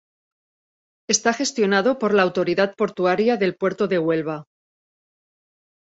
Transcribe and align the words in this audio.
Está 1.15 1.31
gestionado 1.31 1.99
por 1.99 2.11
la 2.15 2.23
autoridad 2.23 2.73
portuaria 2.75 3.37
del 3.37 3.55
Puerto 3.55 3.87
de 3.87 3.99
Huelva. 3.99 4.45